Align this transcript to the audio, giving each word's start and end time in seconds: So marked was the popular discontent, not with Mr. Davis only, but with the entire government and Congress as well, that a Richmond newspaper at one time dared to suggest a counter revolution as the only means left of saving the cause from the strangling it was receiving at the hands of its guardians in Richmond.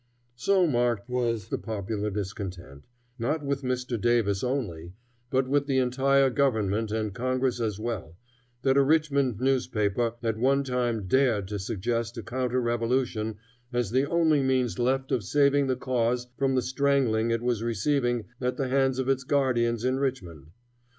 So 0.35 0.65
marked 0.65 1.07
was 1.07 1.49
the 1.49 1.59
popular 1.59 2.09
discontent, 2.09 2.81
not 3.19 3.45
with 3.45 3.61
Mr. 3.61 4.01
Davis 4.01 4.43
only, 4.43 4.93
but 5.29 5.47
with 5.47 5.67
the 5.67 5.77
entire 5.77 6.31
government 6.31 6.89
and 6.91 7.13
Congress 7.13 7.59
as 7.59 7.79
well, 7.79 8.17
that 8.63 8.77
a 8.77 8.81
Richmond 8.81 9.39
newspaper 9.39 10.15
at 10.23 10.37
one 10.39 10.63
time 10.63 11.05
dared 11.05 11.47
to 11.49 11.59
suggest 11.59 12.17
a 12.17 12.23
counter 12.23 12.59
revolution 12.61 13.37
as 13.71 13.91
the 13.91 14.09
only 14.09 14.41
means 14.41 14.79
left 14.79 15.11
of 15.11 15.23
saving 15.23 15.67
the 15.67 15.75
cause 15.75 16.25
from 16.35 16.55
the 16.55 16.63
strangling 16.63 17.29
it 17.29 17.43
was 17.43 17.61
receiving 17.61 18.25
at 18.41 18.57
the 18.57 18.69
hands 18.69 18.97
of 18.97 19.07
its 19.07 19.23
guardians 19.23 19.85
in 19.85 19.99
Richmond. 19.99 20.47